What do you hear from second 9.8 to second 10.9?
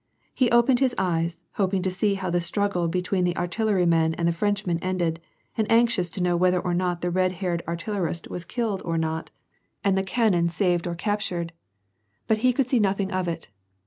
and I J WAR AND PEACE. 343 ihe caonon saved